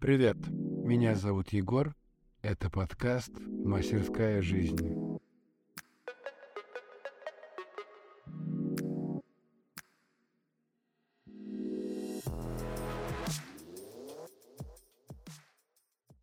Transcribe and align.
Привет, 0.00 0.36
меня 0.46 1.16
зовут 1.16 1.48
Егор. 1.48 1.92
Это 2.40 2.70
подкаст 2.70 3.32
«Мастерская 3.40 4.40
жизнь». 4.42 5.18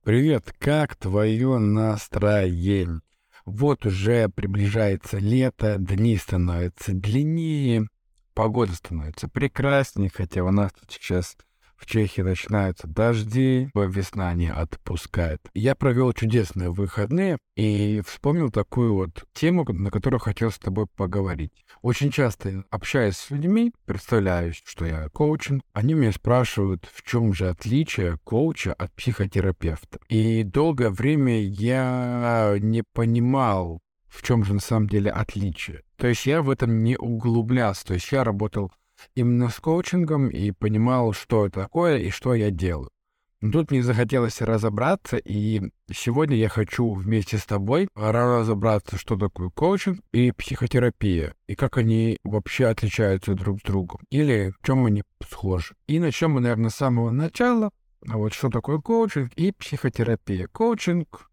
Привет, 0.03 0.55
как 0.57 0.95
твое 0.95 1.57
настроение? 1.57 3.01
Вот 3.43 3.85
уже 3.85 4.29
приближается 4.29 5.17
лето, 5.17 5.75
дни 5.77 6.15
становятся 6.15 6.93
длиннее, 6.93 7.89
погода 8.33 8.73
становится 8.73 9.27
прекраснее, 9.27 10.09
хотя 10.09 10.45
у 10.45 10.51
нас 10.51 10.71
тут 10.71 10.89
сейчас 10.89 11.35
в 11.77 11.85
Чехии 11.85 12.21
начинаются 12.21 12.87
дожди, 12.87 13.69
весна 13.73 14.33
не 14.33 14.51
отпускает. 14.51 15.41
Я 15.53 15.75
провел 15.75 16.13
чудесные 16.13 16.71
выходные 16.71 17.37
и 17.55 18.01
вспомнил 18.05 18.49
такую 18.49 18.93
вот 18.93 19.25
тему, 19.33 19.65
на 19.67 19.91
которую 19.91 20.19
хотел 20.19 20.51
с 20.51 20.57
тобой 20.57 20.87
поговорить. 20.87 21.65
Очень 21.81 22.11
часто 22.11 22.63
общаясь 22.69 23.17
с 23.17 23.29
людьми, 23.29 23.73
представляю, 23.85 24.53
что 24.53 24.85
я 24.85 25.09
коучинг, 25.09 25.63
они 25.73 25.93
меня 25.93 26.11
спрашивают, 26.11 26.89
в 26.91 27.03
чем 27.03 27.33
же 27.33 27.49
отличие 27.49 28.17
коуча 28.23 28.73
от 28.73 28.93
психотерапевта. 28.93 29.99
И 30.09 30.43
долгое 30.43 30.89
время 30.89 31.41
я 31.41 32.57
не 32.59 32.83
понимал, 32.93 33.79
в 34.07 34.23
чем 34.23 34.43
же 34.43 34.53
на 34.53 34.59
самом 34.59 34.87
деле 34.87 35.11
отличие. 35.11 35.83
То 35.97 36.07
есть 36.07 36.25
я 36.25 36.41
в 36.41 36.49
этом 36.49 36.83
не 36.83 36.97
углублялся. 36.97 37.85
То 37.85 37.93
есть 37.93 38.11
я 38.11 38.23
работал 38.23 38.71
именно 39.15 39.49
с 39.49 39.59
коучингом 39.59 40.29
и 40.29 40.51
понимал, 40.51 41.13
что 41.13 41.45
это 41.45 41.61
такое 41.61 41.97
и 41.97 42.09
что 42.09 42.33
я 42.33 42.51
делаю. 42.51 42.89
Но 43.41 43.51
тут 43.51 43.69
мне 43.69 43.83
захотелось 43.83 44.41
разобраться, 44.41 45.17
и 45.17 45.61
сегодня 45.91 46.35
я 46.35 46.49
хочу 46.49 46.93
вместе 46.93 47.37
с 47.37 47.45
тобой 47.45 47.87
разобраться, 47.93 48.97
что 48.97 49.17
такое 49.17 49.49
коучинг 49.49 49.99
и 50.13 50.31
психотерапия, 50.31 51.35
и 51.47 51.55
как 51.55 51.77
они 51.77 52.17
вообще 52.23 52.65
отличаются 52.65 53.35
друг 53.35 53.59
с 53.59 53.63
другом, 53.63 53.99
или 54.09 54.51
в 54.59 54.65
чем 54.65 54.85
они 54.85 55.03
схожи. 55.29 55.75
И 55.87 55.99
начнем 55.99 56.31
мы, 56.31 56.41
наверное, 56.41 56.69
с 56.71 56.75
самого 56.75 57.11
начала. 57.11 57.69
А 58.07 58.17
вот 58.17 58.33
что 58.33 58.49
такое 58.49 58.79
коучинг 58.79 59.31
и 59.35 59.51
психотерапия. 59.51 60.47
Коучинг 60.47 61.29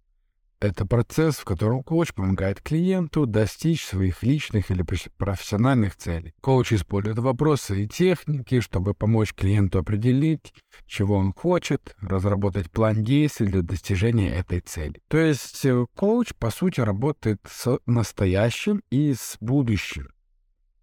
это 0.63 0.87
процесс, 0.87 1.37
в 1.37 1.45
котором 1.45 1.83
коуч 1.83 2.15
помогает 2.15 2.61
клиенту 2.61 3.27
достичь 3.27 3.85
своих 3.85 4.23
личных 4.23 4.71
или 4.71 4.85
профессиональных 5.17 5.97
целей. 5.97 6.35
Коуч 6.41 6.73
использует 6.73 7.19
вопросы 7.19 7.85
и 7.85 7.89
техники, 7.89 8.61
чтобы 8.61 8.95
помочь 8.95 9.35
клиенту 9.35 9.81
определить, 9.81 10.55
чего 10.87 11.17
он 11.17 11.33
хочет, 11.33 11.97
разработать 12.01 12.71
план 12.71 13.03
действий 13.03 13.49
для 13.49 13.63
достижения 13.63 14.33
этой 14.33 14.61
цели. 14.61 15.01
То 15.09 15.19
есть 15.19 15.65
э, 15.65 15.85
коуч, 15.97 16.33
по 16.39 16.51
сути, 16.51 16.81
работает 16.81 17.41
с 17.49 17.79
настоящим 17.87 18.83
и 18.91 19.15
с 19.15 19.37
будущим. 19.41 20.09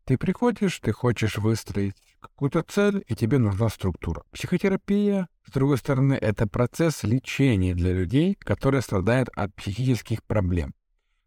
Ты 0.03 0.17
приходишь, 0.17 0.79
ты 0.79 0.91
хочешь 0.91 1.37
выстроить 1.37 1.95
какую-то 2.19 2.63
цель, 2.63 3.03
и 3.07 3.15
тебе 3.15 3.37
нужна 3.37 3.69
структура. 3.69 4.23
Психотерапия, 4.31 5.27
с 5.45 5.51
другой 5.51 5.77
стороны, 5.77 6.13
это 6.13 6.47
процесс 6.47 7.03
лечения 7.03 7.73
для 7.73 7.93
людей, 7.93 8.35
которые 8.39 8.81
страдают 8.81 9.29
от 9.35 9.53
психических 9.55 10.23
проблем, 10.23 10.73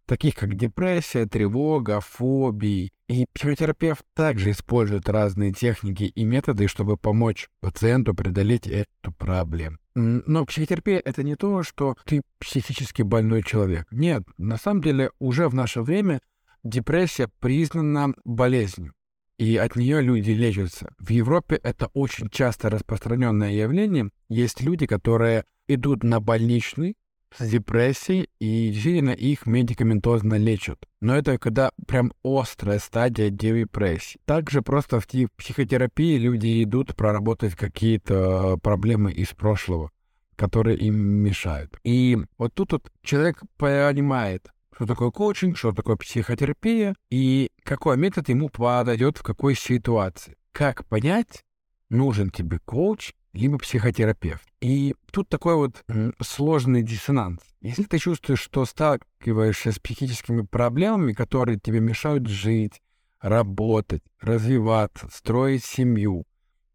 таких 0.07 0.35
как 0.35 0.55
депрессия, 0.55 1.27
тревога, 1.27 2.01
фобии. 2.01 2.93
И 3.09 3.27
психотерапевт 3.33 4.05
также 4.15 4.53
использует 4.53 5.09
разные 5.09 5.53
техники 5.53 6.05
и 6.05 6.25
методы, 6.25 6.67
чтобы 6.69 6.97
помочь 6.97 7.49
пациенту 7.61 8.15
преодолеть 8.15 8.67
эту 8.67 9.13
проблему. 9.13 9.79
Но 9.95 10.47
психотерапия— 10.47 11.03
это 11.05 11.23
не 11.23 11.37
то, 11.37 11.63
что 11.63 11.97
ты 12.07 12.23
психически 12.39 13.03
больной 13.03 13.43
человек. 13.43 13.87
Нет, 13.91 14.23
на 14.39 14.57
самом 14.57 14.83
деле 14.83 15.11
уже 15.19 15.49
в 15.49 15.55
наше 15.55 15.83
время 15.83 16.21
депрессия 16.65 17.29
признана 17.41 18.15
болезнью 18.25 18.95
и 19.43 19.57
от 19.57 19.75
нее 19.75 20.01
люди 20.01 20.31
лечатся. 20.31 20.95
В 21.01 21.11
Европе 21.11 21.57
это 21.57 21.89
очень 21.95 22.29
часто 22.29 22.71
распространенное 22.71 23.51
явление. 23.51 24.11
Есть 24.29 24.61
люди, 24.61 24.87
которые 24.87 25.45
идут 25.67 26.05
на 26.05 26.21
больничный 26.21 26.95
с 27.37 27.49
депрессией, 27.49 28.29
и 28.39 28.71
действительно 28.71 29.11
их 29.11 29.47
медикаментозно 29.47 30.35
лечат. 30.35 30.79
Но 31.01 31.17
это 31.17 31.39
когда 31.39 31.73
прям 31.89 32.13
острая 32.23 32.79
стадия 32.79 33.31
депрессии. 33.31 34.21
Также 34.27 34.63
просто 34.63 35.01
в 35.01 35.09
психотерапии 35.09 36.19
люди 36.19 36.63
идут 36.63 36.95
проработать 36.95 37.57
какие-то 37.57 38.59
проблемы 38.59 39.11
из 39.11 39.31
прошлого, 39.31 39.91
которые 40.37 40.79
им 40.79 40.95
мешают. 41.01 41.81
И 41.83 42.17
вот 42.39 42.55
тут 42.55 42.73
вот 42.73 42.93
человек 43.03 43.43
понимает, 43.57 44.52
что 44.75 44.87
такое 44.87 45.11
коучинг, 45.11 45.57
что 45.57 45.73
такое 45.73 45.97
психотерапия 45.97 46.95
и 47.11 47.51
какой 47.63 47.97
метод 47.97 48.29
ему 48.29 48.49
подойдет 48.49 49.19
в 49.19 49.23
какой 49.23 49.55
ситуации. 49.55 50.37
Как 50.53 50.87
понять, 50.87 51.45
нужен 51.89 52.31
тебе 52.31 52.59
коуч 52.65 53.13
либо 53.33 53.59
психотерапевт. 53.59 54.47
И 54.61 54.95
тут 55.11 55.29
такой 55.29 55.57
вот 55.57 55.83
сложный 56.21 56.83
диссонанс. 56.83 57.41
Если 57.61 57.85
ты 57.85 57.99
чувствуешь, 57.99 58.41
что 58.41 58.65
сталкиваешься 58.65 59.73
с 59.73 59.79
психическими 59.79 60.43
проблемами, 60.43 61.13
которые 61.13 61.59
тебе 61.59 61.81
мешают 61.81 62.27
жить, 62.27 62.83
работать, 63.21 64.03
развиваться, 64.21 65.09
строить 65.13 65.65
семью, 65.65 66.27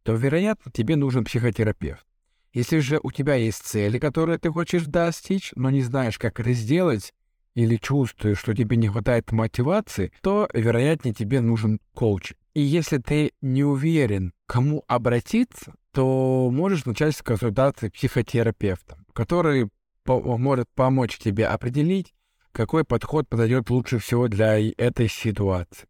то, 0.03 0.13
вероятно, 0.13 0.71
тебе 0.71 0.95
нужен 0.95 1.25
психотерапевт. 1.25 2.05
Если 2.53 2.79
же 2.79 2.99
у 3.03 3.11
тебя 3.11 3.35
есть 3.35 3.61
цели, 3.63 3.99
которые 3.99 4.39
ты 4.39 4.49
хочешь 4.49 4.85
достичь, 4.85 5.51
но 5.55 5.69
не 5.69 5.83
знаешь, 5.83 6.17
как 6.17 6.39
это 6.39 6.53
сделать, 6.53 7.13
или 7.57 7.75
чувствуешь, 7.77 8.37
что 8.37 8.53
тебе 8.53 8.77
не 8.77 8.87
хватает 8.87 9.31
мотивации, 9.31 10.11
то, 10.21 10.47
вероятнее, 10.53 11.15
тебе 11.15 11.41
нужен 11.41 11.79
коуч. 11.95 12.33
И 12.53 12.61
если 12.61 12.99
ты 12.99 13.31
не 13.41 13.63
уверен, 13.63 14.31
кому 14.45 14.83
обратиться, 14.87 15.73
то 15.91 16.51
можешь 16.51 16.85
начать 16.85 17.15
с 17.15 17.23
консультации 17.23 17.89
психотерапевта, 17.89 18.99
который 19.11 19.69
может 20.05 20.67
помочь 20.75 21.17
тебе 21.17 21.47
определить, 21.47 22.13
какой 22.51 22.83
подход 22.83 23.27
подойдет 23.27 23.71
лучше 23.71 23.97
всего 23.97 24.27
для 24.27 24.59
этой 24.77 25.07
ситуации. 25.07 25.87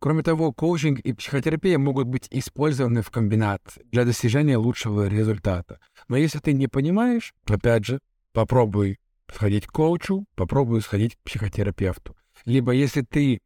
Кроме 0.00 0.24
того, 0.24 0.52
коучинг 0.52 0.98
и 0.98 1.12
психотерапия 1.12 1.78
могут 1.78 2.08
быть 2.08 2.26
использованы 2.32 3.02
в 3.02 3.10
комбинации 3.12 3.86
для 3.92 4.04
достижения 4.04 4.56
лучшего 4.56 5.06
результата. 5.06 5.78
Но 6.08 6.16
если 6.16 6.40
ты 6.40 6.54
не 6.54 6.66
понимаешь, 6.66 7.34
опять 7.46 7.84
же, 7.84 8.00
попробуй 8.32 8.98
сходить 9.32 9.66
к 9.66 9.72
коучу, 9.72 10.24
попробую 10.34 10.80
сходить 10.80 11.16
к 11.16 11.18
психотерапевту. 11.20 12.16
Либо 12.44 12.72
если 12.72 13.02
ты 13.02 13.40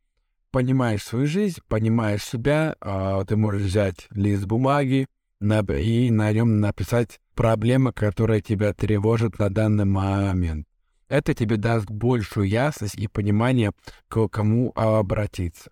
понимаешь 0.50 1.02
свою 1.02 1.26
жизнь, 1.26 1.60
понимаешь 1.68 2.24
себя, 2.24 2.76
а, 2.80 3.24
ты 3.24 3.36
можешь 3.36 3.62
взять 3.62 4.06
лист 4.10 4.44
бумаги 4.44 5.06
и 5.40 6.10
на 6.10 6.32
нем 6.32 6.60
написать 6.60 7.18
проблемы, 7.34 7.92
которые 7.92 8.42
тебя 8.42 8.72
тревожат 8.72 9.38
на 9.38 9.50
данный 9.50 9.86
момент. 9.86 10.66
Это 11.08 11.34
тебе 11.34 11.56
даст 11.56 11.90
большую 11.90 12.48
ясность 12.48 12.94
и 12.94 13.08
понимание, 13.08 13.72
к 14.08 14.28
кому 14.28 14.72
обратиться. 14.74 15.70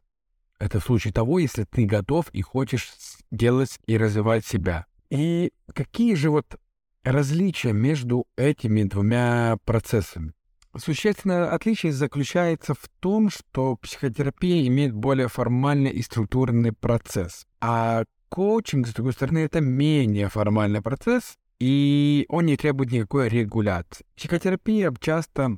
Это 0.58 0.80
в 0.80 0.84
случае 0.84 1.14
того, 1.14 1.38
если 1.38 1.64
ты 1.64 1.86
готов 1.86 2.28
и 2.32 2.42
хочешь 2.42 2.92
делать 3.30 3.78
и 3.86 3.96
развивать 3.96 4.44
себя. 4.44 4.86
И 5.08 5.52
какие 5.74 6.14
же 6.14 6.30
вот 6.30 6.58
различие 7.04 7.72
между 7.72 8.26
этими 8.36 8.82
двумя 8.84 9.56
процессами? 9.64 10.32
Существенное 10.76 11.52
отличие 11.52 11.92
заключается 11.92 12.74
в 12.74 12.88
том, 13.00 13.28
что 13.28 13.76
психотерапия 13.76 14.66
имеет 14.68 14.92
более 14.92 15.28
формальный 15.28 15.90
и 15.90 16.00
структурный 16.02 16.72
процесс, 16.72 17.46
а 17.60 18.04
коучинг, 18.28 18.86
с 18.86 18.94
другой 18.94 19.12
стороны, 19.12 19.38
это 19.38 19.60
менее 19.60 20.28
формальный 20.28 20.80
процесс, 20.80 21.34
и 21.58 22.24
он 22.28 22.46
не 22.46 22.56
требует 22.56 22.92
никакой 22.92 23.28
регуляции. 23.28 24.06
Психотерапия 24.16 24.94
часто 25.00 25.56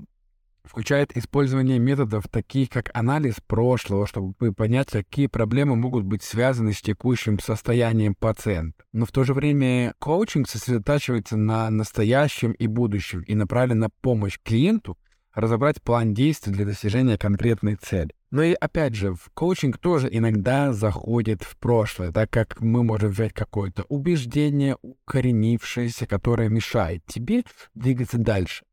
включает 0.65 1.17
использование 1.17 1.79
методов, 1.79 2.29
таких 2.29 2.71
как 2.71 2.91
анализ 2.95 3.37
прошлого, 3.47 4.07
чтобы 4.07 4.53
понять, 4.53 4.91
какие 4.91 5.27
проблемы 5.27 5.77
могут 5.77 6.05
быть 6.05 6.23
связаны 6.23 6.73
с 6.73 6.81
текущим 6.81 7.39
состоянием 7.39 8.15
пациента. 8.15 8.85
Но 8.93 9.07
в 9.07 9.13
то 9.13 9.25
же 9.25 9.35
время 9.35 9.95
коучинг 9.99 10.49
сосредотачивается 10.49 11.37
на 11.37 11.71
настоящем 11.71 12.53
и 12.53 12.67
будущем 12.67 13.23
и 13.23 13.35
направлен 13.35 13.81
на 13.81 13.91
помощь 13.91 14.39
клиенту 14.43 14.97
разобрать 15.35 15.83
план 15.83 16.15
действий 16.15 16.53
для 16.53 16.67
достижения 16.67 17.17
конкретной 17.17 17.77
цели. 17.77 18.11
Но 18.31 18.43
и 18.43 18.53
опять 18.53 18.95
же, 18.95 19.15
в 19.15 19.31
коучинг 19.35 19.79
тоже 19.79 20.09
иногда 20.11 20.73
заходит 20.73 21.43
в 21.43 21.57
прошлое, 21.59 22.13
так 22.13 22.31
как 22.31 22.61
мы 22.61 22.83
можем 22.83 23.11
взять 23.11 23.33
какое-то 23.33 23.85
убеждение, 23.89 24.77
укоренившееся, 24.83 26.07
которое 26.07 26.49
мешает 26.49 27.05
тебе 27.07 27.45
двигаться 27.75 28.19
дальше 28.19 28.65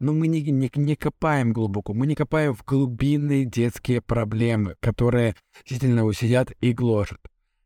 но 0.00 0.12
мы 0.12 0.26
не, 0.28 0.42
не, 0.42 0.70
не 0.74 0.96
копаем 0.96 1.52
глубоко, 1.52 1.94
мы 1.94 2.06
не 2.06 2.14
копаем 2.14 2.54
в 2.54 2.64
глубинные 2.64 3.44
детские 3.44 4.00
проблемы, 4.00 4.76
которые 4.80 5.34
действительно 5.66 6.12
сидят 6.12 6.52
и 6.60 6.72
гложат. 6.72 7.20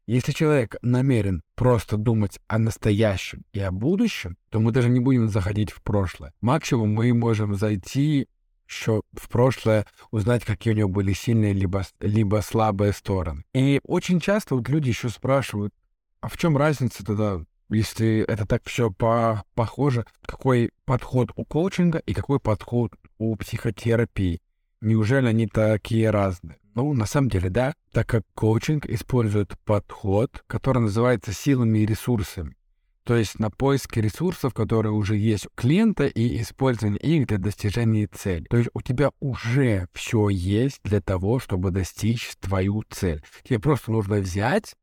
Если 0.07 0.33
человек 0.33 0.77
намерен 0.83 1.43
просто 1.55 1.97
думать 1.97 2.41
о 2.49 2.59
настоящем 2.59 3.45
и 3.53 3.61
о 3.61 3.71
будущем, 3.71 4.37
то 4.51 4.59
мы 4.59 4.73
даже 4.73 4.89
не 4.89 4.99
будем 4.99 5.29
заходить 5.29 5.71
в 5.71 5.81
прошлое. 5.83 6.33
Максимум 6.41 6.93
мы 6.93 7.15
можем 7.15 7.55
зайти 7.55 8.27
еще 8.67 9.03
в 9.13 9.29
прошлое, 9.29 9.87
узнать, 10.11 10.45
какие 10.45 10.73
у 10.73 10.77
него 10.77 10.89
были 10.89 11.13
сильные 11.13 11.53
либо, 11.53 11.85
либо 12.01 12.41
слабые 12.43 12.93
стороны. 12.93 13.45
И 13.55 13.81
очень 13.85 14.19
часто 14.19 14.57
вот 14.57 14.69
люди 14.69 14.89
еще 14.89 15.09
спрашивают, 15.09 15.73
а 16.21 16.29
в 16.29 16.37
чем 16.37 16.57
разница 16.57 17.05
тогда, 17.05 17.43
если 17.73 18.25
это 18.29 18.47
так 18.47 18.63
все 18.65 18.91
по 18.91 19.45
похоже, 19.55 20.05
какой 20.27 20.71
подход 20.85 21.31
у 21.37 21.45
коучинга 21.45 21.99
и 21.99 22.15
какой 22.15 22.41
подход 22.41 22.93
у 23.19 23.35
психотерапии? 23.37 24.41
Неужели 24.81 25.27
они 25.27 25.47
такие 25.47 26.11
разные? 26.11 26.59
Ну, 26.75 26.93
на 26.95 27.07
самом 27.07 27.29
деле, 27.29 27.51
да, 27.51 27.75
так 27.93 28.09
как 28.09 28.25
коучинг 28.35 28.87
использует 28.87 29.59
подход, 29.65 30.43
который 30.47 30.79
называется 30.79 31.33
силами 31.33 31.81
и 31.81 31.87
ресурсами. 31.87 32.57
То 33.05 33.17
есть 33.17 33.39
на 33.39 33.51
поиске 33.51 34.01
ресурсов, 34.01 34.55
которые 34.55 34.93
уже 34.93 35.17
есть 35.17 35.47
у 35.47 35.51
клиента, 35.55 36.07
и 36.07 36.41
использование 36.41 37.01
их 37.01 37.27
для 37.27 37.39
достижения 37.39 38.07
цели. 38.07 38.45
То 38.45 38.59
есть 38.59 38.71
у 38.75 38.81
тебя 38.81 39.11
уже 39.19 39.89
все 39.93 40.29
есть 40.29 40.81
для 40.85 41.01
того, 41.01 41.41
чтобы 41.41 41.73
достичь 41.73 42.31
твою 42.41 42.85
цель. 42.89 43.23
Тебе 43.43 43.59
просто 43.59 43.91
нужно 43.91 44.17
взять 44.17 44.77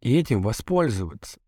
и 0.00 0.16
этим 0.16 0.42
воспользоваться. 0.42 1.38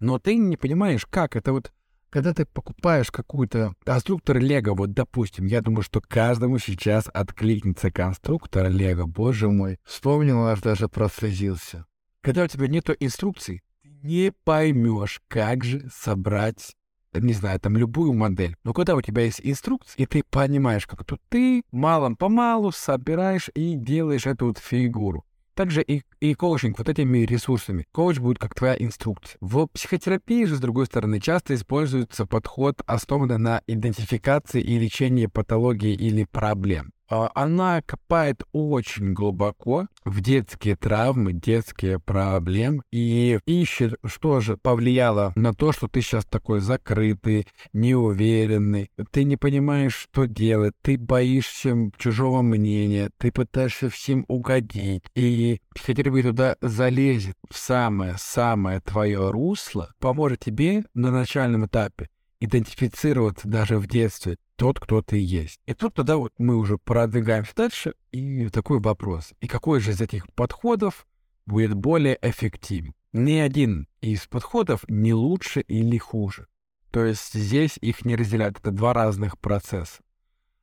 Но 0.00 0.18
ты 0.18 0.36
не 0.36 0.56
понимаешь, 0.56 1.06
как 1.06 1.36
это 1.36 1.52
вот 1.52 1.72
когда 2.10 2.34
ты 2.34 2.44
покупаешь 2.44 3.10
какую-то 3.12 3.74
конструктор 3.84 4.38
Лего, 4.38 4.74
вот 4.74 4.92
допустим, 4.92 5.46
я 5.46 5.60
думаю, 5.60 5.82
что 5.82 6.00
каждому 6.00 6.58
сейчас 6.58 7.08
откликнется 7.12 7.92
конструктор 7.92 8.68
Лего, 8.68 9.06
боже 9.06 9.48
мой, 9.48 9.78
вспомнил, 9.84 10.44
аж 10.46 10.60
даже 10.60 10.88
прослезился. 10.88 11.86
Когда 12.20 12.44
у 12.44 12.46
тебя 12.48 12.66
нету 12.66 12.94
инструкций, 12.98 13.62
ты 13.82 13.90
не 14.02 14.32
поймешь, 14.44 15.22
как 15.28 15.62
же 15.62 15.88
собрать 15.94 16.74
не 17.12 17.32
знаю, 17.32 17.58
там 17.58 17.76
любую 17.76 18.12
модель. 18.12 18.56
Но 18.62 18.72
когда 18.72 18.94
у 18.94 19.02
тебя 19.02 19.22
есть 19.22 19.40
инструкция, 19.42 20.00
и 20.00 20.06
ты 20.06 20.22
понимаешь, 20.22 20.86
как 20.86 21.04
то 21.04 21.18
ты 21.28 21.64
малом-помалу 21.72 22.70
собираешь 22.70 23.50
и 23.54 23.74
делаешь 23.74 24.26
эту 24.26 24.46
вот 24.46 24.58
фигуру. 24.58 25.24
Также 25.60 25.82
и, 25.82 26.04
и 26.20 26.32
коучинг 26.32 26.78
вот 26.78 26.88
этими 26.88 27.18
ресурсами. 27.18 27.84
Коуч 27.92 28.18
будет 28.18 28.38
как 28.38 28.54
твоя 28.54 28.74
инструкция. 28.78 29.36
В 29.42 29.66
психотерапии 29.66 30.44
же, 30.44 30.56
с 30.56 30.58
другой 30.58 30.86
стороны, 30.86 31.20
часто 31.20 31.54
используется 31.54 32.24
подход, 32.24 32.80
основанный 32.86 33.36
на 33.36 33.60
идентификации 33.66 34.62
и 34.62 34.78
лечении 34.78 35.26
патологии 35.26 35.92
или 35.92 36.24
проблем. 36.24 36.92
А, 37.10 37.30
она 37.34 37.82
копает 37.82 38.44
очень 38.52 39.12
глубоко 39.14 39.88
в 40.04 40.20
детские 40.20 40.76
травмы, 40.76 41.32
детские 41.32 41.98
проблемы 41.98 42.82
и 42.92 43.40
ищет, 43.46 43.96
что 44.04 44.40
же 44.40 44.56
повлияло 44.56 45.32
на 45.34 45.52
то, 45.52 45.72
что 45.72 45.88
ты 45.88 46.02
сейчас 46.02 46.24
такой 46.24 46.60
закрытый, 46.60 47.48
неуверенный, 47.72 48.90
ты 49.10 49.24
не 49.24 49.36
понимаешь, 49.36 49.94
что 49.94 50.26
делать, 50.26 50.74
ты 50.82 50.96
боишься 50.96 51.76
чужого 51.98 52.42
мнения, 52.42 53.10
ты 53.18 53.32
пытаешься 53.32 53.90
всем 53.90 54.24
угодить, 54.28 55.02
и 55.16 55.60
психотерапия 55.74 56.22
туда 56.22 56.56
залезет 56.60 57.34
в 57.50 57.58
самое-самое 57.58 58.80
твое 58.80 59.30
русло, 59.32 59.92
поможет 59.98 60.40
тебе 60.40 60.84
на 60.94 61.10
начальном 61.10 61.66
этапе 61.66 62.08
идентифицироваться 62.40 63.46
даже 63.46 63.78
в 63.78 63.86
детстве 63.86 64.38
тот, 64.56 64.80
кто 64.80 65.02
ты 65.02 65.18
есть. 65.18 65.60
И 65.66 65.74
тут 65.74 65.94
тогда 65.94 66.16
вот 66.16 66.32
мы 66.38 66.56
уже 66.56 66.78
продвигаемся 66.78 67.54
дальше, 67.54 67.94
и 68.12 68.48
такой 68.48 68.80
вопрос. 68.80 69.32
И 69.40 69.46
какой 69.46 69.80
же 69.80 69.92
из 69.92 70.00
этих 70.00 70.30
подходов 70.34 71.06
будет 71.46 71.74
более 71.74 72.18
эффективен? 72.20 72.94
Ни 73.12 73.34
один 73.34 73.88
из 74.00 74.26
подходов 74.26 74.84
не 74.88 75.14
лучше 75.14 75.60
или 75.60 75.98
хуже. 75.98 76.46
То 76.90 77.04
есть 77.04 77.32
здесь 77.32 77.78
их 77.80 78.04
не 78.04 78.16
разделяют. 78.16 78.58
Это 78.58 78.70
два 78.70 78.92
разных 78.92 79.38
процесса. 79.38 80.02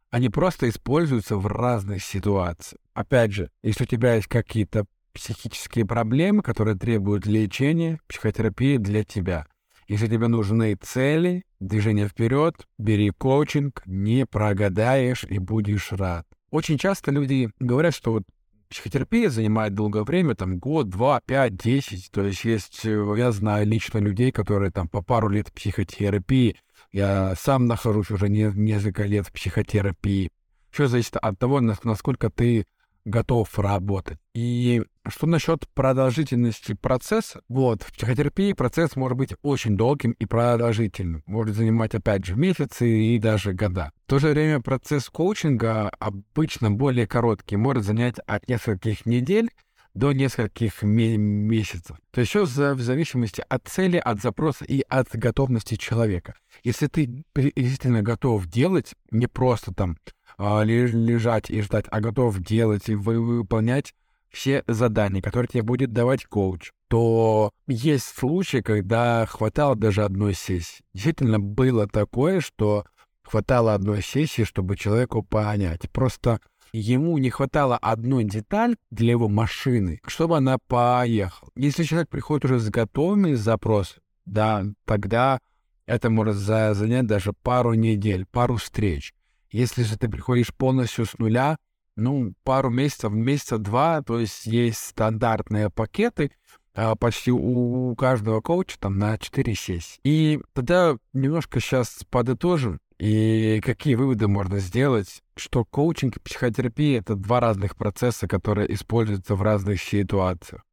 Они 0.10 0.30
просто 0.30 0.70
используются 0.70 1.36
в 1.38 1.48
разных 1.48 2.04
ситуациях. 2.04 2.80
Опять 2.94 3.34
же, 3.34 3.52
если 3.64 3.84
у 3.84 3.88
тебя 3.88 4.16
есть 4.16 4.28
какие-то 4.28 4.86
психические 5.14 5.86
проблемы, 5.86 6.44
которые 6.44 6.78
требуют 6.78 7.26
лечения, 7.26 8.00
психотерапии 8.08 8.78
для 8.78 9.04
тебя— 9.04 9.48
если 9.88 10.08
тебе 10.08 10.28
нужны 10.28 10.76
цели, 10.76 11.44
движение 11.60 12.08
вперед, 12.08 12.56
бери 12.78 13.12
коучинг, 13.12 13.84
не 13.86 14.26
прогадаешь 14.26 15.24
и 15.24 15.40
будешь 15.40 15.92
рад. 15.92 16.26
Очень 16.52 16.78
часто 16.78 17.12
люди 17.12 17.50
говорят, 17.60 17.94
что 17.94 18.14
вот 18.14 18.24
психотерапия 18.70 19.30
занимает 19.30 19.74
долгое 19.74 20.04
время, 20.04 20.36
там 20.36 20.58
год, 20.58 20.90
два, 20.90 21.22
пять, 21.26 21.56
десять. 21.56 22.10
То 22.12 22.24
есть 22.24 22.44
есть, 22.44 22.86
э, 22.86 23.16
я 23.18 23.32
знаю 23.32 23.66
лично 23.66 24.00
людей, 24.00 24.32
которые 24.32 24.72
там 24.72 24.88
по 24.88 25.02
пару 25.02 25.30
лет 25.30 25.52
психотерапии. 25.54 26.58
Я 26.92 27.36
сам 27.36 27.66
нахожусь 27.66 28.12
уже 28.12 28.30
не, 28.30 28.52
несколько 28.54 29.04
лет 29.04 29.28
в 29.28 29.32
психотерапии. 29.32 30.32
Все 30.70 30.88
зависит 30.88 31.16
от 31.16 31.40
того, 31.40 31.60
насколько 31.62 32.30
ты 32.30 32.66
готов 33.08 33.58
работать. 33.58 34.20
И 34.34 34.84
что 35.08 35.26
насчет 35.26 35.68
продолжительности 35.74 36.74
процесса? 36.74 37.42
Вот, 37.48 37.82
в 37.82 37.94
психотерапии 37.94 38.54
процесс 38.54 38.96
может 38.96 39.18
быть 39.18 39.34
очень 39.42 39.78
долгим 39.78 40.12
и 40.12 40.26
продолжительным. 40.26 41.24
Может 41.26 41.56
занимать, 41.56 41.96
опять 41.96 42.26
же, 42.26 42.36
месяцы 42.36 42.90
и 42.90 43.18
даже 43.18 43.54
года. 43.54 43.92
В 44.06 44.10
то 44.10 44.20
же 44.20 44.30
время 44.30 44.62
процесс 44.62 45.10
коучинга 45.10 45.90
обычно 46.00 46.70
более 46.70 47.08
короткий, 47.08 47.56
может 47.56 47.84
занять 47.84 48.20
от 48.28 48.48
нескольких 48.48 49.06
недель 49.06 49.50
до 49.94 50.12
нескольких 50.12 50.84
месяцев. 50.84 51.98
То 52.12 52.22
есть 52.22 52.30
все 52.30 52.46
в 52.46 52.82
зависимости 52.82 53.44
от 53.50 53.68
цели, 53.68 53.98
от 53.98 54.22
запроса 54.22 54.64
и 54.64 54.82
от 54.88 55.10
готовности 55.14 55.76
человека. 55.76 56.36
Если 56.64 56.86
ты 56.86 57.24
действительно 57.34 58.04
готов 58.04 58.46
делать, 58.46 58.94
не 59.10 59.26
просто 59.26 59.74
там 59.74 59.98
лежать 60.38 61.50
и 61.50 61.62
ждать, 61.62 61.86
а 61.90 62.00
готов 62.00 62.40
делать 62.40 62.90
и 62.90 62.96
выполнять 62.96 63.94
все 64.30 64.64
задания, 64.68 65.22
которые 65.22 65.48
тебе 65.48 65.64
будет 65.64 65.94
давать 65.94 66.26
коуч, 66.26 66.72
то 66.90 67.52
есть 67.68 68.06
случаи, 68.06 68.62
когда 68.62 69.26
хватало 69.26 69.76
даже 69.76 70.04
одной 70.04 70.34
сессии. 70.34 70.84
Действительно 70.94 71.40
было 71.40 71.88
такое, 71.88 72.40
что 72.40 72.86
хватало 73.24 73.74
одной 73.74 74.02
сессии, 74.02 74.44
чтобы 74.44 74.78
человеку 74.78 75.24
понять. 75.24 75.90
Просто 75.92 76.40
ему 76.72 77.18
не 77.18 77.30
хватало 77.30 77.78
одной 77.78 78.24
деталь 78.24 78.78
для 78.92 79.12
его 79.12 79.28
машины, 79.28 80.00
чтобы 80.06 80.38
она 80.38 80.58
поехала. 80.58 81.52
Если 81.56 81.84
человек 81.84 82.10
приходит 82.10 82.46
уже 82.46 82.60
с 82.60 82.70
готовыми 82.70 83.34
запросами, 83.34 84.02
да, 84.26 84.66
тогда 84.86 85.40
это 85.86 86.10
может 86.10 86.36
занять 86.36 87.08
даже 87.08 87.34
пару 87.34 87.74
недель, 87.74 88.26
пару 88.26 88.58
встреч. 88.58 89.14
Если 89.52 89.84
же 89.84 89.98
ты 89.98 90.10
приходишь 90.10 90.54
полностью 90.54 91.06
с 91.06 91.18
нуля, 91.18 91.58
ну, 91.96 92.34
пару 92.44 92.70
месяцев, 92.70 93.12
месяца 93.12 93.58
два, 93.58 94.02
то 94.02 94.20
есть 94.20 94.46
есть 94.46 94.78
стандартные 94.78 95.70
пакеты, 95.70 96.32
а, 96.76 96.96
почти 96.96 97.32
у, 97.32 97.96
каждого 97.96 98.40
коуча 98.40 98.78
там 98.80 99.00
на 99.00 99.18
4 99.18 99.56
сессии. 99.56 100.00
И 100.04 100.40
тогда 100.54 100.96
немножко 101.12 101.60
сейчас 101.60 102.06
подытожим, 102.10 102.80
и 103.00 103.62
какие 103.64 103.96
выводы 103.96 104.28
можно 104.28 104.60
сделать, 104.60 105.24
что 105.36 105.66
коучинг 105.66 106.18
и 106.18 106.20
психотерапия— 106.20 107.00
это 107.02 107.16
два 107.16 107.40
разных 107.40 107.76
процесса, 107.76 108.28
которые 108.28 108.72
используются 108.74 109.36
в 109.36 109.42
разных 109.42 109.82
ситуациях. 109.82 110.64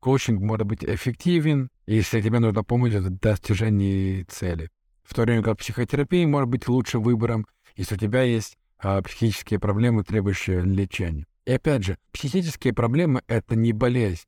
Коучинг 0.00 0.42
может 0.42 0.66
быть 0.66 0.84
эффективен, 0.84 1.70
если 1.86 2.20
тебе 2.20 2.38
нужно 2.38 2.62
помочь 2.62 2.92
в 2.92 3.10
достижении 3.10 4.24
цели. 4.24 4.68
В 5.04 5.14
то 5.14 5.22
время 5.22 5.42
как 5.42 5.58
психотерапия 5.58 6.26
может 6.26 6.50
быть 6.50 6.68
лучшим 6.68 7.02
выбором, 7.02 7.46
если 7.76 7.94
у 7.94 7.98
тебя 7.98 8.22
есть 8.22 8.58
а, 8.78 9.02
психические 9.02 9.60
проблемы, 9.60 10.04
требующие 10.04 10.62
лечения. 10.62 11.26
И 11.44 11.52
опять 11.52 11.84
же, 11.84 11.98
психические 12.12 12.72
проблемы— 12.72 13.22
это 13.28 13.54
не 13.54 13.72
болезнь. 13.72 14.24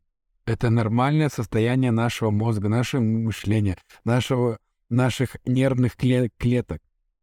Это 0.47 0.71
нормальное 0.71 1.29
состояние 1.29 1.91
нашего 1.91 2.31
мозга, 2.31 2.69
нашего 2.69 3.03
мышления, 3.03 3.77
нашего, 4.05 4.59
наших 4.89 5.37
нервных 5.45 5.97
клеток. 5.97 6.81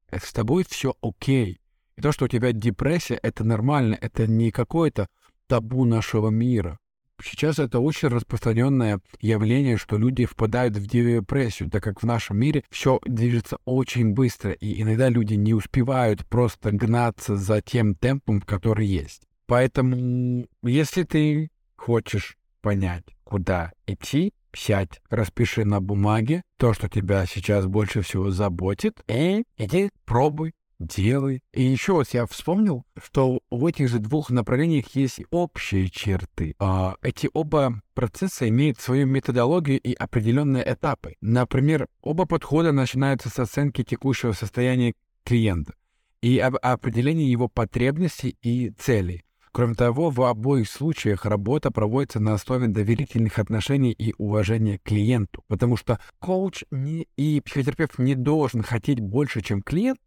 Это 0.10 0.26
с 0.26 0.34
тобой 0.34 0.66
все 0.68 0.96
окей. 1.02 1.60
И 1.96 2.02
то, 2.02 2.12
что 2.12 2.26
у 2.26 2.28
тебя 2.28 2.52
депрессия, 2.52 3.16
это 3.16 3.44
нормально. 3.44 3.98
Это 4.00 4.28
не 4.28 4.52
какое-то 4.52 5.08
табу 5.48 5.86
нашего 5.86 6.30
мира. 6.30 6.78
Сейчас 7.24 7.60
это 7.60 7.80
очень 7.80 8.10
распространенное 8.10 9.00
явление, 9.22 9.78
что 9.78 9.98
люди 9.98 10.26
впадают 10.26 10.76
в 10.76 10.88
депрессию, 10.88 11.70
так 11.70 11.84
как 11.84 12.02
в 12.02 12.06
нашем 12.06 12.38
мире 12.38 12.64
все 12.70 13.00
движется 13.06 13.58
очень 13.66 14.14
быстро, 14.14 14.52
и 14.52 14.82
иногда 14.82 15.10
люди 15.10 15.36
не 15.36 15.54
успевают 15.54 16.26
просто 16.26 16.72
гнаться 16.72 17.36
за 17.36 17.62
тем 17.62 17.96
темпом, 17.96 18.42
который 18.42 18.86
есть. 18.86 19.24
Поэтому, 19.48 20.46
если 20.64 21.04
ты 21.04 21.50
хочешь 21.78 22.38
понять, 22.62 23.04
куда 23.24 23.72
идти, 23.86 24.34
сядь, 24.54 25.02
распиши 25.10 25.66
на 25.66 25.82
бумаге 25.82 26.42
то, 26.58 26.74
что 26.74 26.90
тебя 26.90 27.26
сейчас 27.26 27.66
больше 27.66 28.02
всего 28.02 28.32
заботит, 28.32 29.04
и 29.08 29.44
иди 29.58 29.90
пробуй. 30.06 30.54
Делай. 30.80 31.42
И 31.54 31.64
еще 31.64 31.94
вот 31.94 32.10
я 32.10 32.26
вспомнил, 32.26 32.84
что 33.02 33.40
в 33.50 33.66
этих 33.66 33.90
же 33.90 34.00
двух 34.00 34.30
направлениях 34.30 34.96
есть 34.96 35.22
общие 35.32 35.90
черты. 35.90 36.56
А 36.60 36.96
эти 37.02 37.30
оба 37.34 37.82
процесса 37.94 38.48
имеют 38.50 38.80
свою 38.80 39.08
методологию 39.08 39.80
и 39.80 39.94
определенные 39.94 40.64
этапы. 40.72 41.16
Например, 41.22 41.88
оба 42.02 42.26
подхода 42.26 42.72
начинаются 42.72 43.30
с 43.30 43.40
оценки 43.40 43.84
текущего 43.84 44.34
состояния 44.34 44.94
клиента 45.24 45.74
и 46.22 46.40
об 46.40 46.56
определения 46.62 47.30
его 47.30 47.48
потребностей 47.48 48.36
и 48.42 48.72
целей. 48.72 49.24
Кроме 49.52 49.76
того, 49.76 50.10
в 50.10 50.22
обоих 50.22 50.70
случаях 50.70 51.26
работа 51.26 51.72
проводится 51.72 52.20
на 52.20 52.34
основе 52.34 52.68
доверительных 52.68 53.40
отношений 53.40 53.94
и 53.94 54.14
уважения 54.18 54.80
к 54.80 54.84
клиенту, 54.84 55.46
потому 55.48 55.78
что 55.78 55.98
коуч 56.20 56.66
не, 56.72 57.08
и 57.16 57.40
психотерапевт 57.40 57.98
не 57.98 58.16
должен 58.16 58.64
хотеть 58.64 59.00
больше, 59.00 59.42
чем 59.42 59.62
клиент, 59.62 60.00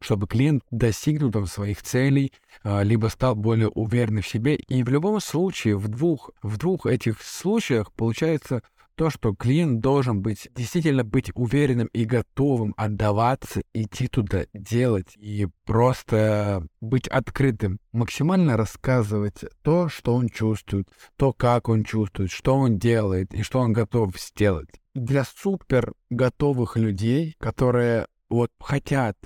чтобы 0.00 0.26
клиент 0.26 0.62
достигнул 0.70 1.30
там 1.30 1.46
своих 1.46 1.82
целей, 1.82 2.32
а, 2.62 2.82
либо 2.82 3.08
стал 3.08 3.34
более 3.34 3.68
уверенным 3.68 4.22
в 4.22 4.28
себе. 4.28 4.56
И 4.56 4.82
в 4.82 4.88
любом 4.88 5.20
случае, 5.20 5.76
в 5.76 5.88
двух, 5.88 6.30
в 6.42 6.56
двух 6.56 6.86
этих 6.86 7.22
случаях 7.22 7.92
получается 7.92 8.62
то, 8.98 9.10
что 9.10 9.32
клиент 9.32 9.80
должен 9.80 10.22
быть 10.22 10.48
действительно 10.56 11.04
быть 11.04 11.30
уверенным 11.34 11.86
и 11.92 12.04
готовым 12.04 12.74
отдаваться, 12.76 13.62
идти 13.72 14.08
туда, 14.08 14.46
делать 14.52 15.14
и 15.16 15.46
просто 15.64 16.66
быть 16.80 17.06
открытым, 17.06 17.78
максимально 17.92 18.56
рассказывать 18.56 19.44
то, 19.62 19.88
что 19.88 20.16
он 20.16 20.28
чувствует, 20.28 20.88
то, 21.16 21.32
как 21.32 21.68
он 21.68 21.84
чувствует, 21.84 22.32
что 22.32 22.56
он 22.56 22.78
делает 22.78 23.32
и 23.32 23.42
что 23.42 23.60
он 23.60 23.72
готов 23.72 24.18
сделать. 24.18 24.68
Для 24.94 25.22
супер 25.24 25.92
готовых 26.10 26.76
людей, 26.76 27.36
которые 27.38 28.08
вот 28.28 28.50
хотят, 28.58 29.16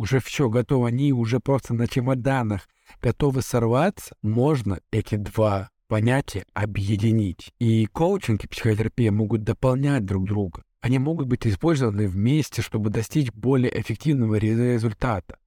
уже 0.00 0.18
все 0.18 0.48
готово, 0.48 0.88
они 0.88 1.12
уже 1.12 1.40
просто 1.40 1.74
на 1.74 1.86
чемоданах 1.86 2.66
готовы 3.02 3.42
сорваться, 3.42 4.16
можно 4.22 4.80
эти 4.90 5.16
два 5.16 5.68
понятия 5.88 6.46
объединить. 6.54 7.52
И 7.58 7.84
коучинг 7.84 8.44
и 8.44 8.48
психотерапия 8.48 9.12
могут 9.12 9.44
дополнять 9.44 10.06
друг 10.06 10.24
друга. 10.26 10.62
Они 10.80 10.98
могут 10.98 11.26
быть 11.26 11.46
использованы 11.46 12.08
вместе, 12.08 12.62
чтобы 12.62 12.88
достичь 12.88 13.30
более 13.32 13.78
эффективного 13.78 14.36
результата. 14.36 15.38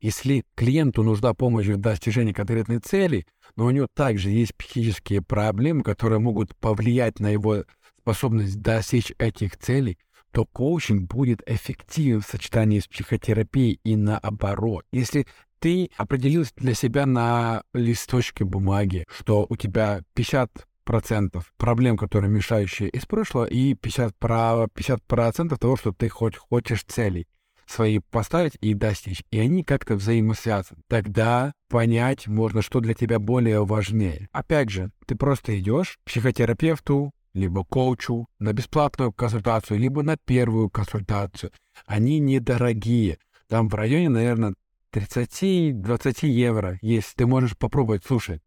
Если 0.00 0.44
клиенту 0.56 1.04
нужна 1.04 1.32
помощь 1.32 1.68
в 1.68 1.76
достижении 1.76 2.32
конкретной 2.32 2.80
цели, 2.80 3.26
но 3.54 3.66
у 3.66 3.70
него 3.70 3.86
также 3.94 4.30
есть 4.30 4.56
психические 4.56 5.22
проблемы, 5.22 5.84
которые 5.84 6.18
могут 6.18 6.56
повлиять 6.56 7.20
на 7.20 7.28
его 7.28 7.64
способность 8.00 8.60
достичь 8.60 9.12
этих 9.18 9.56
целей, 9.56 9.98
то 10.32 10.44
коучинг 10.44 11.08
будет 11.08 11.42
эффективен 11.46 12.20
в 12.20 12.26
сочетании 12.26 12.80
с 12.80 12.86
психотерапией 12.86 13.80
и 13.84 13.96
наоборот. 13.96 14.84
Если 14.92 15.26
ты 15.58 15.90
определился 15.96 16.52
для 16.56 16.74
себя 16.74 17.06
на 17.06 17.62
листочке 17.74 18.44
бумаги, 18.44 19.04
что 19.10 19.46
у 19.48 19.56
тебя 19.56 20.02
50 20.14 20.66
процентов 20.84 21.52
проблем, 21.56 21.96
которые 21.96 22.30
мешающие 22.30 22.88
из 22.88 23.06
прошлого, 23.06 23.44
и 23.44 23.74
50, 23.74 24.16
про, 24.16 24.66
50 24.74 25.02
процентов 25.04 25.58
того, 25.58 25.76
что 25.76 25.92
ты 25.92 26.08
хоть 26.08 26.36
хочешь 26.36 26.84
целей 26.84 27.26
свои 27.66 28.00
поставить 28.00 28.56
и 28.60 28.74
достичь. 28.74 29.22
И 29.30 29.38
они 29.38 29.62
как-то 29.62 29.94
взаимосвязаны. 29.94 30.80
Тогда 30.88 31.52
понять 31.68 32.26
можно, 32.26 32.62
что 32.62 32.80
для 32.80 32.94
тебя 32.94 33.18
более 33.20 33.64
важнее. 33.64 34.28
Опять 34.32 34.70
же, 34.70 34.90
ты 35.06 35.14
просто 35.14 35.58
идешь 35.58 35.98
к 36.02 36.06
психотерапевту, 36.06 37.12
либо 37.34 37.64
коучу 37.64 38.26
на 38.38 38.52
бесплатную 38.52 39.12
консультацию, 39.12 39.78
либо 39.78 40.02
на 40.02 40.16
первую 40.16 40.70
консультацию. 40.70 41.52
Они 41.86 42.18
недорогие. 42.18 43.18
Там 43.48 43.68
в 43.68 43.74
районе, 43.74 44.08
наверное, 44.08 44.54
30-20 44.92 46.26
евро, 46.26 46.78
если 46.82 47.14
ты 47.16 47.26
можешь 47.26 47.56
попробовать. 47.56 48.04
Слушай, 48.06 48.40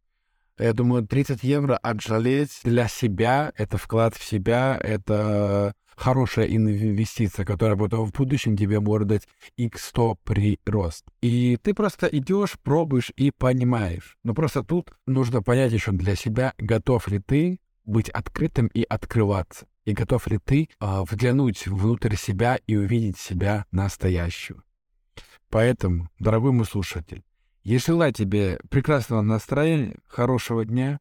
я 0.58 0.74
думаю, 0.74 1.08
30 1.08 1.44
евро 1.44 1.78
отжалеть 1.78 2.60
для 2.64 2.88
себя, 2.88 3.52
это 3.58 3.78
вклад 3.78 4.16
в 4.16 4.24
себя, 4.24 4.80
это 4.82 5.74
хорошая 5.96 6.48
инвестиция, 6.48 7.46
которая 7.46 7.78
потом 7.78 8.06
в 8.06 8.14
будущем 8.14 8.58
тебе 8.58 8.80
может 8.80 9.08
дать 9.08 9.28
x100 9.58 10.18
прирост. 10.24 11.06
И 11.22 11.58
ты 11.62 11.74
просто 11.74 12.08
идешь, 12.08 12.58
пробуешь 12.62 13.12
и 13.16 13.32
понимаешь. 13.32 14.18
Но 14.24 14.34
просто 14.34 14.64
тут 14.64 14.92
нужно 15.06 15.42
понять 15.42 15.72
еще 15.72 15.92
для 15.92 16.16
себя, 16.16 16.54
готов 16.58 17.08
ли 17.08 17.20
ты 17.20 17.60
быть 17.86 18.10
открытым 18.10 18.68
и 18.68 18.84
открываться. 18.84 19.68
И 19.86 19.94
готов 19.94 20.28
ли 20.28 20.38
ты 20.38 20.70
э, 20.80 21.02
взглянуть 21.10 21.68
внутрь 21.68 22.16
себя 22.16 22.60
и 22.68 22.76
увидеть 22.76 23.18
себя 23.18 23.66
настоящего. 23.72 24.64
Поэтому, 25.50 26.10
дорогой 26.20 26.52
мой 26.52 26.66
слушатель, 26.66 27.24
я 27.64 27.80
желаю 27.80 28.14
тебе 28.14 28.60
прекрасного 28.70 29.22
настроения, 29.22 29.98
хорошего 30.08 30.66
дня. 30.66 31.00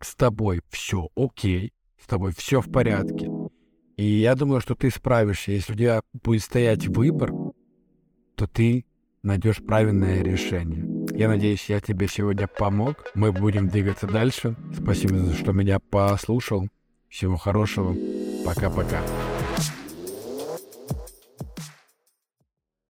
С 0.00 0.14
тобой 0.14 0.60
все 0.68 1.08
окей, 1.16 1.72
с 2.00 2.06
тобой 2.06 2.32
все 2.32 2.60
в 2.60 2.70
порядке. 2.70 3.28
И 3.96 4.04
я 4.04 4.36
думаю, 4.36 4.60
что 4.60 4.76
ты 4.76 4.90
справишься. 4.90 5.52
Если 5.52 5.72
у 5.72 5.76
тебя 5.76 6.02
будет 6.12 6.42
стоять 6.42 6.86
выбор, 6.86 7.32
то 8.36 8.46
ты 8.46 8.84
найдешь 9.22 9.64
правильное 9.64 10.22
решение. 10.22 10.97
Я 11.18 11.26
надеюсь, 11.26 11.68
я 11.68 11.80
тебе 11.80 12.06
сегодня 12.06 12.46
помог. 12.46 13.10
Мы 13.16 13.32
будем 13.32 13.68
двигаться 13.68 14.06
дальше. 14.06 14.54
Спасибо 14.72 15.32
что 15.34 15.50
меня 15.52 15.80
послушал. 15.80 16.68
Всего 17.08 17.36
хорошего. 17.36 17.96
Пока-пока. 18.44 19.02